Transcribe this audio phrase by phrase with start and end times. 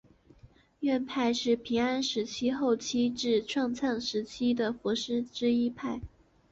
[0.79, 6.01] 院派是平安时代后期至镰仓时代的佛师之一派。